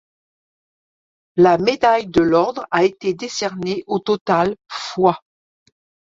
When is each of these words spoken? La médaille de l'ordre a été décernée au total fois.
La 1.35 1.59
médaille 1.59 2.07
de 2.07 2.21
l'ordre 2.21 2.65
a 2.71 2.83
été 2.83 3.13
décernée 3.13 3.83
au 3.85 3.99
total 3.99 4.55
fois. 4.67 5.19